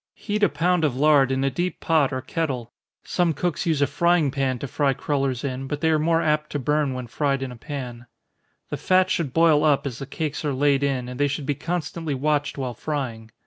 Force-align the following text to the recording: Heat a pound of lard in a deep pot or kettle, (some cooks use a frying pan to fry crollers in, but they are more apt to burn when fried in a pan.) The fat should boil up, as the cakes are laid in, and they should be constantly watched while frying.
Heat 0.15 0.41
a 0.41 0.49
pound 0.49 0.83
of 0.83 0.95
lard 0.95 1.31
in 1.31 1.43
a 1.43 1.51
deep 1.51 1.79
pot 1.79 2.11
or 2.11 2.21
kettle, 2.21 2.73
(some 3.03 3.33
cooks 3.33 3.67
use 3.67 3.83
a 3.83 3.85
frying 3.85 4.31
pan 4.31 4.57
to 4.57 4.67
fry 4.67 4.95
crollers 4.95 5.43
in, 5.43 5.67
but 5.67 5.79
they 5.81 5.91
are 5.91 5.99
more 5.99 6.23
apt 6.23 6.49
to 6.53 6.57
burn 6.57 6.95
when 6.95 7.05
fried 7.05 7.43
in 7.43 7.51
a 7.51 7.55
pan.) 7.55 8.07
The 8.69 8.77
fat 8.77 9.11
should 9.11 9.31
boil 9.31 9.63
up, 9.63 9.85
as 9.85 9.99
the 9.99 10.07
cakes 10.07 10.43
are 10.43 10.53
laid 10.53 10.81
in, 10.81 11.07
and 11.07 11.19
they 11.19 11.27
should 11.27 11.45
be 11.45 11.53
constantly 11.53 12.15
watched 12.15 12.57
while 12.57 12.73
frying. 12.73 13.29